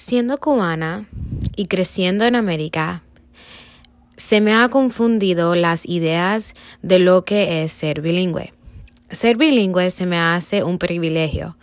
Siendo 0.00 0.38
cubana 0.38 1.04
y 1.56 1.66
creciendo 1.66 2.24
en 2.24 2.34
América, 2.34 3.02
se 4.16 4.40
me 4.40 4.54
ha 4.54 4.70
confundido 4.70 5.54
las 5.54 5.84
ideas 5.84 6.54
de 6.80 6.98
lo 6.98 7.26
que 7.26 7.62
es 7.62 7.72
ser 7.72 8.00
bilingüe. 8.00 8.54
Ser 9.10 9.36
bilingüe 9.36 9.90
se 9.90 10.06
me 10.06 10.16
hace 10.16 10.64
un 10.64 10.78
privilegio. 10.78 11.58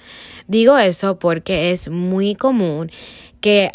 Digo 0.47 0.77
eso 0.77 1.17
porque 1.17 1.71
es 1.71 1.89
muy 1.89 2.35
común 2.35 2.91
que 3.41 3.71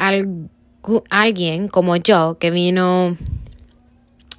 alguien 1.11 1.67
como 1.67 1.97
yo, 1.97 2.39
que 2.39 2.53
vino 2.53 3.17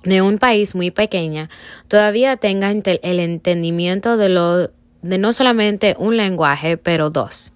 de 0.06 0.22
un 0.22 0.38
país 0.38 0.74
muy 0.74 0.90
pequeño, 0.90 1.50
todavía 1.90 2.38
tenga 2.38 2.72
el 2.72 3.20
entendimiento 3.20 4.16
de, 4.16 4.30
lo, 4.30 4.70
de 5.02 5.18
no 5.18 5.34
solamente 5.34 5.98
un 6.00 6.16
lenguaje, 6.16 6.78
pero 6.78 7.10
dos. 7.10 7.53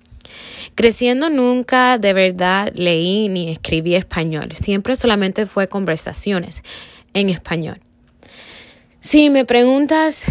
Creciendo 0.75 1.29
nunca 1.29 1.97
de 1.97 2.13
verdad 2.13 2.71
leí 2.75 3.29
ni 3.29 3.49
escribí 3.49 3.95
español, 3.95 4.51
siempre 4.53 4.95
solamente 4.95 5.45
fue 5.45 5.67
conversaciones 5.67 6.61
en 7.13 7.29
español. 7.29 7.79
Si 8.99 9.29
me 9.29 9.45
preguntas 9.45 10.25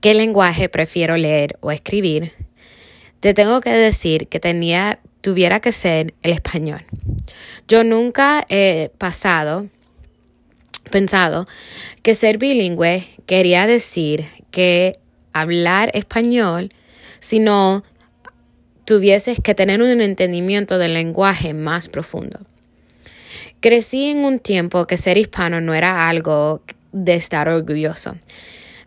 qué 0.00 0.14
lenguaje 0.14 0.68
prefiero 0.68 1.16
leer 1.16 1.56
o 1.60 1.70
escribir, 1.70 2.32
te 3.20 3.34
tengo 3.34 3.60
que 3.60 3.70
decir 3.70 4.28
que 4.28 4.40
tenía, 4.40 5.00
tuviera 5.20 5.60
que 5.60 5.72
ser 5.72 6.14
el 6.22 6.32
español. 6.32 6.84
Yo 7.66 7.84
nunca 7.84 8.46
he 8.48 8.90
pasado, 8.98 9.66
pensado 10.90 11.46
que 12.02 12.14
ser 12.14 12.38
bilingüe 12.38 13.04
quería 13.26 13.66
decir 13.66 14.26
que 14.50 14.98
hablar 15.32 15.90
español, 15.94 16.72
sino 17.20 17.84
tuvieses 18.88 19.38
que 19.38 19.54
tener 19.54 19.82
un 19.82 20.00
entendimiento 20.00 20.78
del 20.78 20.94
lenguaje 20.94 21.52
más 21.52 21.90
profundo. 21.90 22.40
Crecí 23.60 24.06
en 24.06 24.24
un 24.24 24.38
tiempo 24.38 24.86
que 24.86 24.96
ser 24.96 25.18
hispano 25.18 25.60
no 25.60 25.74
era 25.74 26.08
algo 26.08 26.62
de 26.92 27.14
estar 27.14 27.50
orgulloso. 27.50 28.16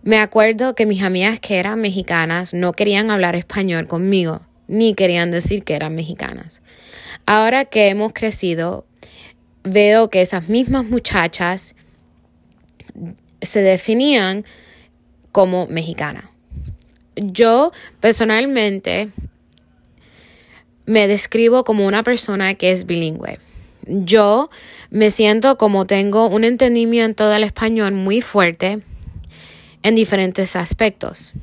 Me 0.01 0.17
acuerdo 0.17 0.73
que 0.73 0.87
mis 0.87 1.03
amigas 1.03 1.39
que 1.39 1.59
eran 1.59 1.79
mexicanas 1.79 2.55
no 2.55 2.73
querían 2.73 3.11
hablar 3.11 3.35
español 3.35 3.85
conmigo, 3.85 4.41
ni 4.67 4.95
querían 4.95 5.29
decir 5.29 5.63
que 5.63 5.75
eran 5.75 5.93
mexicanas. 5.93 6.63
Ahora 7.27 7.65
que 7.65 7.89
hemos 7.89 8.11
crecido, 8.11 8.87
veo 9.63 10.09
que 10.09 10.21
esas 10.21 10.49
mismas 10.49 10.85
muchachas 10.85 11.75
se 13.39 13.61
definían 13.61 14.45
como 15.31 15.67
mexicanas. 15.67 16.23
Yo 17.15 17.71
personalmente 17.99 19.11
me 20.85 21.07
describo 21.07 21.63
como 21.63 21.85
una 21.85 22.03
persona 22.03 22.55
que 22.55 22.71
es 22.71 22.85
bilingüe. 22.85 23.39
Yo 23.87 24.49
me 24.89 25.09
siento 25.09 25.57
como 25.57 25.85
tengo 25.85 26.27
un 26.27 26.43
entendimiento 26.43 27.29
del 27.29 27.43
español 27.43 27.93
muy 27.93 28.21
fuerte 28.21 28.81
en 29.83 29.95
diferentes 29.95 30.55
aspectos. 30.55 31.33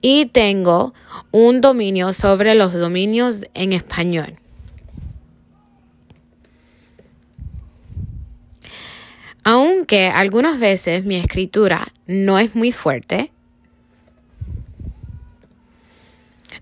Y 0.00 0.26
tengo 0.26 0.94
un 1.32 1.60
dominio 1.60 2.12
sobre 2.12 2.54
los 2.54 2.72
dominios 2.72 3.46
en 3.54 3.72
español. 3.72 4.36
Aunque 9.44 10.08
algunas 10.08 10.58
veces 10.58 11.04
mi 11.04 11.14
escritura 11.14 11.92
no 12.06 12.38
es 12.40 12.56
muy 12.56 12.72
fuerte, 12.72 13.30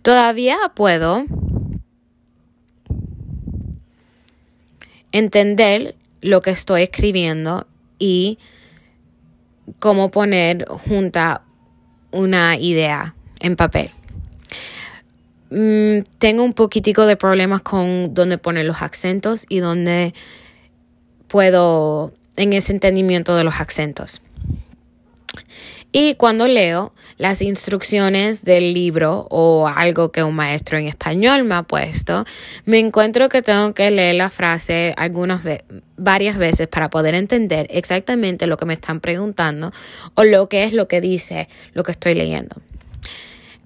todavía 0.03 0.59
puedo 0.75 1.25
entender 5.15 5.95
lo 6.21 6.43
que 6.43 6.51
estoy 6.51 6.83
escribiendo 6.83 7.69
y 8.01 8.39
cómo 9.79 10.11
poner 10.11 10.67
junta 10.67 11.43
una 12.11 12.59
idea 12.59 13.15
en 13.39 13.55
papel. 13.55 13.93
Mm, 15.51 16.01
tengo 16.19 16.43
un 16.43 16.53
poquitico 16.53 17.07
de 17.07 17.17
problemas 17.17 17.61
con 17.61 18.13
dónde 18.13 18.39
poner 18.39 18.67
los 18.67 18.83
acentos 18.83 19.47
y 19.49 19.61
dónde 19.61 20.15
puedo 21.29 22.13
en 22.37 22.53
ese 22.53 22.73
entendimiento 22.73 23.37
de 23.37 23.45
los 23.45 23.61
acentos. 23.61 24.21
Y 25.97 26.17
cuando 26.17 26.49
leo 26.49 26.93
las 27.19 27.41
instrucciones 27.41 28.45
del 28.45 28.75
libro 28.75 29.29
o 29.31 29.69
algo 29.69 30.11
que 30.11 30.25
un 30.25 30.35
maestro 30.35 30.77
en 30.77 30.89
español 30.89 31.45
me 31.45 31.55
ha 31.55 31.63
puesto, 31.63 32.25
me 32.65 32.81
encuentro 32.81 33.29
que 33.29 33.43
tengo 33.43 33.75
que 33.75 33.93
leer 33.93 34.17
la 34.17 34.29
frase 34.29 34.93
algunas 34.97 35.43
varias 35.97 36.37
veces 36.37 36.67
para 36.67 36.91
poder 36.91 37.15
entender 37.15 37.69
exactamente 37.71 38.49
lo 38.49 38.57
que 38.57 38.65
me 38.65 38.75
están 38.75 38.99
preguntando 38.99 39.71
o 40.17 40.25
lo 40.25 40.49
que 40.49 40.65
es 40.65 40.73
lo 40.73 40.89
que 40.89 41.01
dice 41.01 41.49
lo 41.75 41.85
que 41.85 41.93
estoy 41.93 42.15
leyendo. 42.15 42.57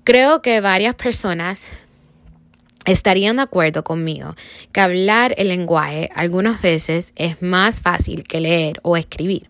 Creo 0.05 0.43
que 0.43 0.61
varias 0.61 0.97
personas 0.97 1.73
estarían 2.85 3.37
de 3.37 3.43
acuerdo 3.43 3.85
conmigo 3.85 4.35
que 4.73 4.83
hablar 4.83 5.35
el 5.39 5.49
lenguaje 5.49 6.11
algunas 6.15 6.61
veces 6.61 7.15
es 7.17 7.41
más 7.41 7.81
fácil 7.81 8.25
que 8.25 8.41
leer 8.41 8.81
o 8.83 8.99
escribir. 8.99 9.49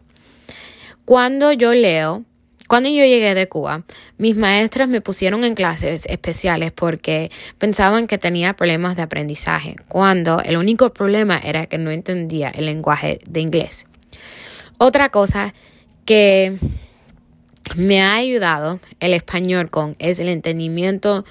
Cuando 1.05 1.51
yo 1.51 1.75
leo, 1.75 2.25
cuando 2.69 2.91
yo 2.91 3.05
llegué 3.05 3.35
de 3.35 3.49
Cuba, 3.49 3.83
mis 4.19 4.37
maestras 4.37 4.89
me 4.91 5.01
pusieron 5.01 5.43
en 5.43 5.55
clases 5.55 6.05
especiales 6.07 6.71
porque 6.71 7.31
pensaban 7.57 8.07
que 8.07 8.19
tenía 8.19 8.55
problemas 8.55 8.95
de 8.95 9.03
aprendizaje, 9.03 9.75
cuando 9.89 10.41
el 10.43 10.59
único 10.59 10.93
problema 10.93 11.39
era 11.39 11.67
que 11.67 11.79
no 11.79 11.91
entendía 11.91 12.51
el 12.51 12.67
lenguaje 12.67 13.21
de 13.27 13.41
inglés. 13.41 13.87
Otra 14.77 15.09
cosa 15.09 15.55
que 16.05 16.59
me 17.75 18.03
ha 18.03 18.15
ayudado 18.15 18.81
el 19.01 19.15
español 19.15 19.71
con 19.71 19.97
es 19.99 20.21
el 20.21 20.29
entendimiento, 20.29 21.25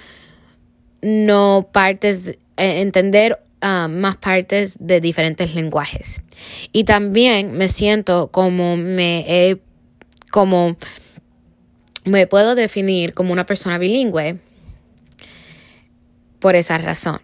no 1.02 1.68
partes, 1.70 2.28
eh, 2.56 2.80
entender 2.80 3.38
ah, 3.60 3.86
más 3.88 4.16
partes 4.16 4.76
de 4.80 5.00
diferentes 5.00 5.54
lenguajes. 5.54 6.20
Y 6.72 6.82
también 6.82 7.52
me 7.52 7.68
siento 7.68 8.28
como 8.28 8.76
me 8.76 9.24
he, 9.28 9.58
como 10.32 10.76
me 12.04 12.26
puedo 12.26 12.54
definir 12.54 13.14
como 13.14 13.32
una 13.32 13.46
persona 13.46 13.78
bilingüe 13.78 14.38
por 16.38 16.56
esa 16.56 16.78
razón. 16.78 17.20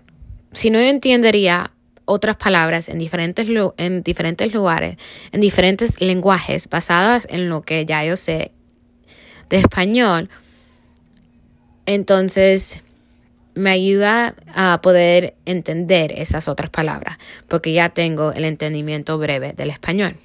Si 0.53 0.71
no, 0.71 0.81
yo 0.81 0.87
entendería 0.87 1.73
otras 2.05 2.37
palabras 2.37 2.89
en 2.89 2.99
diferentes, 2.99 3.49
en 3.77 4.03
diferentes 4.03 4.53
lugares, 4.53 4.97
en 5.33 5.41
diferentes 5.41 6.01
lenguajes, 6.01 6.69
basadas 6.69 7.27
en 7.31 7.49
lo 7.49 7.63
que 7.63 7.87
ya 7.87 8.05
yo 8.05 8.17
sé 8.17 8.53
de 9.49 9.59
español. 9.59 10.29
Entonces, 11.87 12.83
me 13.55 13.71
ayuda 13.71 14.35
a 14.53 14.81
poder 14.83 15.35
entender 15.45 16.13
esas 16.13 16.49
otras 16.49 16.71
palabras, 16.71 17.19
porque 17.49 17.73
ya 17.73 17.91
tengo 17.91 18.33
el 18.33 18.45
entendimiento 18.45 19.19
breve 19.19 19.53
del 19.53 19.71
español. 19.71 20.17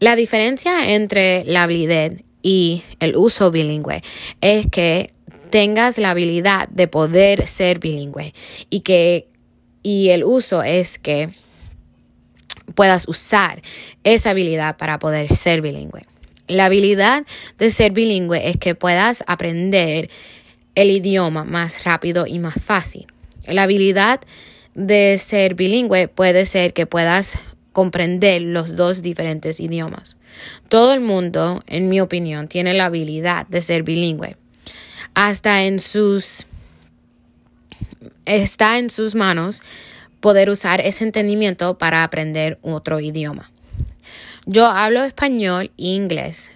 La 0.00 0.16
diferencia 0.16 0.92
entre 0.92 1.44
la 1.44 1.62
habilidad 1.62 2.12
y 2.42 2.82
el 3.00 3.16
uso 3.16 3.50
bilingüe 3.50 4.02
es 4.40 4.66
que 4.66 5.10
tengas 5.50 5.98
la 5.98 6.10
habilidad 6.10 6.68
de 6.68 6.88
poder 6.88 7.46
ser 7.46 7.78
bilingüe 7.78 8.34
y 8.70 8.80
que 8.80 9.28
y 9.82 10.08
el 10.08 10.24
uso 10.24 10.62
es 10.62 10.98
que 10.98 11.30
puedas 12.74 13.06
usar 13.06 13.62
esa 14.02 14.30
habilidad 14.30 14.76
para 14.76 14.98
poder 14.98 15.34
ser 15.34 15.60
bilingüe. 15.60 16.02
La 16.48 16.66
habilidad 16.66 17.24
de 17.58 17.70
ser 17.70 17.92
bilingüe 17.92 18.48
es 18.48 18.56
que 18.56 18.74
puedas 18.74 19.22
aprender 19.26 20.10
el 20.74 20.90
idioma 20.90 21.44
más 21.44 21.84
rápido 21.84 22.26
y 22.26 22.38
más 22.38 22.54
fácil. 22.62 23.06
La 23.46 23.62
habilidad 23.62 24.20
de 24.74 25.16
ser 25.18 25.54
bilingüe 25.54 26.08
puede 26.08 26.46
ser 26.46 26.72
que 26.72 26.86
puedas 26.86 27.38
comprender 27.74 28.40
los 28.40 28.76
dos 28.76 29.02
diferentes 29.02 29.60
idiomas. 29.60 30.16
Todo 30.70 30.94
el 30.94 31.00
mundo, 31.00 31.62
en 31.66 31.90
mi 31.90 32.00
opinión, 32.00 32.48
tiene 32.48 32.72
la 32.72 32.86
habilidad 32.86 33.46
de 33.48 33.60
ser 33.60 33.82
bilingüe. 33.82 34.36
Hasta 35.12 35.64
en 35.64 35.78
sus 35.80 36.46
está 38.24 38.78
en 38.78 38.88
sus 38.88 39.14
manos 39.14 39.62
poder 40.20 40.48
usar 40.48 40.80
ese 40.80 41.04
entendimiento 41.04 41.76
para 41.76 42.04
aprender 42.04 42.58
otro 42.62 43.00
idioma. 43.00 43.50
Yo 44.46 44.66
hablo 44.66 45.02
español 45.02 45.72
e 45.76 45.88
inglés. 45.88 46.52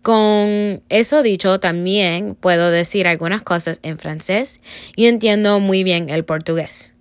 Con 0.00 0.82
eso 0.88 1.22
dicho, 1.22 1.60
también 1.60 2.34
puedo 2.34 2.70
decir 2.70 3.06
algunas 3.06 3.42
cosas 3.42 3.78
en 3.82 3.98
francés 3.98 4.60
y 4.96 5.06
entiendo 5.06 5.60
muy 5.60 5.84
bien 5.84 6.08
el 6.08 6.24
portugués. 6.24 6.93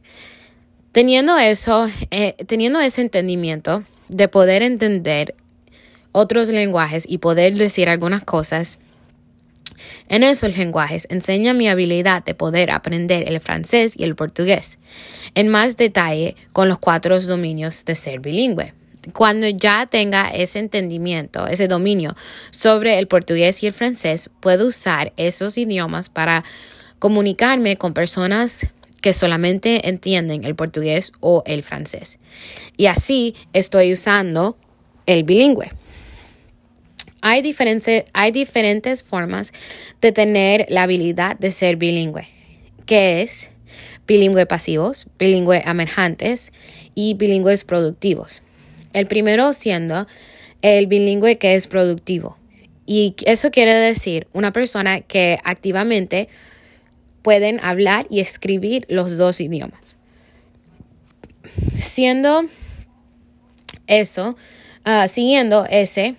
Teniendo 0.93 1.39
eso, 1.39 1.87
eh, 2.11 2.35
teniendo 2.45 2.79
ese 2.79 3.01
entendimiento 3.01 3.83
de 4.09 4.27
poder 4.27 4.61
entender 4.61 5.33
otros 6.11 6.49
lenguajes 6.49 7.05
y 7.09 7.17
poder 7.17 7.55
decir 7.55 7.89
algunas 7.89 8.23
cosas, 8.23 8.77
En 10.07 10.23
esos 10.23 10.55
lenguajes 10.55 11.07
enseña 11.09 11.53
mi 11.53 11.67
habilidad 11.67 12.23
de 12.23 12.35
poder 12.35 12.71
aprender 12.71 13.27
el 13.27 13.39
francés 13.39 13.95
y 13.97 14.03
el 14.03 14.15
portugués 14.15 14.77
en 15.33 15.47
más 15.49 15.75
detalle 15.75 16.35
con 16.53 16.67
los 16.69 16.77
cuatro 16.77 17.19
dominios 17.19 17.83
de 17.83 17.95
ser 17.95 18.19
bilingüe. 18.19 18.73
Cuando 19.13 19.49
ya 19.49 19.87
tenga 19.87 20.29
ese 20.29 20.59
entendimiento, 20.59 21.47
ese 21.47 21.67
dominio 21.67 22.15
sobre 22.51 22.99
el 22.99 23.07
portugués 23.07 23.63
y 23.63 23.67
el 23.67 23.73
francés, 23.73 24.29
puedo 24.39 24.67
usar 24.67 25.11
esos 25.17 25.57
idiomas 25.57 26.07
para 26.07 26.43
comunicarme 26.99 27.77
con 27.77 27.93
personas 27.93 28.67
que 29.03 29.11
solamente 29.11 29.89
entienden 29.89 30.45
el 30.45 30.55
portugués 30.55 31.11
o 31.19 31.43
el 31.45 31.61
francés. 31.61 32.19
Y 32.77 32.85
así 32.85 33.35
estoy 33.51 33.91
usando 33.91 34.57
el 35.05 35.25
bilingüe. 35.25 35.71
Hay, 37.21 37.43
hay 38.13 38.31
diferentes 38.31 39.03
formas 39.03 39.51
de 39.99 40.13
tener 40.13 40.67
la 40.69 40.83
habilidad 40.83 41.37
de 41.37 41.51
ser 41.51 41.75
bilingüe, 41.75 42.29
que 42.85 43.21
es 43.21 43.51
bilingüe 44.07 44.45
pasivos, 44.45 45.07
bilingüe 45.19 45.61
emergentes 45.65 46.53
y 46.95 47.15
bilingües 47.15 47.65
productivos. 47.65 48.41
El 48.93 49.07
primero 49.07 49.51
siendo 49.51 50.07
el 50.61 50.87
bilingüe 50.87 51.37
que 51.37 51.55
es 51.55 51.67
productivo. 51.67 52.37
Y 52.85 53.15
eso 53.25 53.51
quiere 53.51 53.73
decir 53.73 54.27
una 54.31 54.53
persona 54.53 55.01
que 55.01 55.39
activamente 55.43 56.29
pueden 57.23 57.59
hablar 57.61 58.05
y 58.09 58.19
escribir 58.19 58.85
los 58.89 59.17
dos 59.17 59.41
idiomas. 59.41 59.97
Siendo 61.73 62.43
eso, 63.87 64.37
ah, 64.83 65.07
siguiendo 65.07 65.65
ese, 65.65 66.15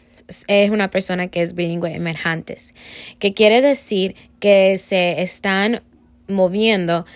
es 0.48 0.70
una 0.70 0.90
persona 0.90 1.28
que 1.28 1.42
es 1.42 1.54
bilingüe 1.54 1.94
emergentes, 1.94 2.74
que 3.18 3.34
quiere 3.34 3.60
decir 3.60 4.16
que 4.40 4.78
se 4.78 5.22
están 5.22 5.82
moviendo 6.28 7.06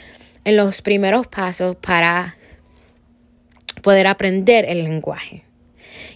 en 0.45 0.57
los 0.57 0.83
primeros 0.83 1.27
pasos 1.27 1.77
para 1.77 2.37
poder 3.83 4.07
aprender 4.07 4.65
el 4.67 4.85
lenguaje. 4.85 5.45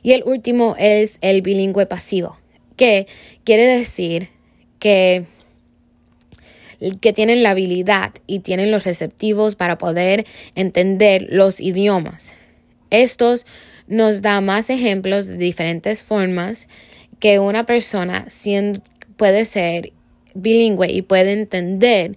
Y 0.03 0.13
el 0.13 0.23
último 0.25 0.75
es 0.79 1.19
el 1.21 1.43
bilingüe 1.43 1.87
pasivo, 1.87 2.39
que 2.77 3.07
quiere 3.45 3.67
decir 3.67 4.29
que 4.79 5.27
que 7.01 7.13
tienen 7.13 7.43
la 7.43 7.51
habilidad 7.51 8.13
y 8.27 8.41
tienen 8.41 8.71
los 8.71 8.85
receptivos 8.85 9.57
para 9.57 9.79
poder 9.79 10.27
entender 10.55 11.27
los 11.31 11.61
idiomas. 11.61 12.37
Estos 12.91 13.47
nos 13.87 14.23
da 14.23 14.41
más 14.41 14.71
ejemplos 14.71 15.27
de 15.27 15.37
diferentes 15.37 16.03
formas 16.03 16.69
que 17.19 17.39
una 17.39 17.67
persona 17.67 18.27
puede 19.17 19.45
ser 19.45 19.93
bilingüe 20.35 20.91
y 20.91 21.03
puede 21.03 21.33
entender 21.33 22.17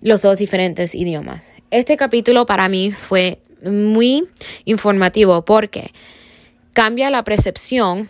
los 0.00 0.22
dos 0.22 0.38
diferentes 0.38 0.94
idiomas. 0.94 1.52
Este 1.70 1.96
capítulo 1.96 2.46
para 2.46 2.68
mí 2.68 2.90
fue 2.90 3.40
muy 3.62 4.26
informativo 4.64 5.44
porque 5.44 5.90
cambia 6.72 7.10
la 7.10 7.24
percepción 7.24 8.08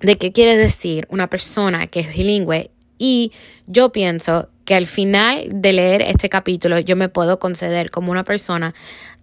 de 0.00 0.16
qué 0.16 0.32
quiere 0.32 0.56
decir 0.56 1.06
una 1.10 1.28
persona 1.28 1.86
que 1.86 2.00
es 2.00 2.14
bilingüe 2.14 2.70
y 2.98 3.32
yo 3.66 3.92
pienso 3.92 4.48
que 4.66 4.74
al 4.74 4.86
final 4.86 5.48
de 5.50 5.72
leer 5.72 6.02
este 6.02 6.28
capítulo 6.28 6.78
yo 6.78 6.96
me 6.96 7.08
puedo 7.08 7.38
conceder 7.38 7.90
como 7.90 8.12
una 8.12 8.24
persona 8.24 8.74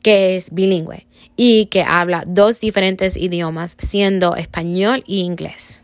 que 0.02 0.36
es 0.36 0.52
bilingüe 0.52 1.06
y 1.36 1.68
que 1.68 1.84
habla 1.84 2.24
dos 2.26 2.60
diferentes 2.60 3.18
idiomas 3.18 3.76
siendo 3.78 4.36
español 4.36 5.04
y 5.06 5.22
inglés. 5.22 5.83